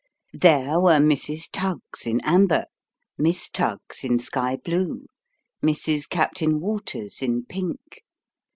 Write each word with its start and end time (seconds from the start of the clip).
There 0.33 0.79
were 0.79 0.97
Mrs. 0.97 1.47
Tuggs 1.53 2.07
in 2.07 2.21
amber, 2.23 2.65
Miss 3.19 3.51
Tuggs 3.51 4.03
in 4.03 4.17
sky 4.17 4.55
blue, 4.57 5.05
Mrs. 5.63 6.09
Captain 6.09 6.59
Waters 6.59 7.21
in 7.21 7.45
pink. 7.45 8.01